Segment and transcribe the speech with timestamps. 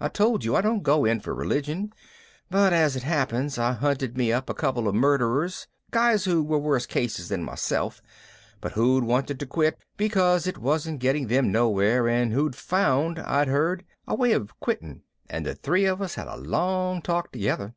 [0.00, 1.92] "I told you I don't go for religion.
[2.50, 6.84] As it happens, I hunted me up a couple of murderers, guys who were worse
[6.84, 8.02] cases then myself
[8.60, 13.46] but who'd wanted to quit because it wasn't getting them nowhere and who'd found, I'd
[13.46, 17.76] heard, a way of quitting, and the three of us had a long talk together."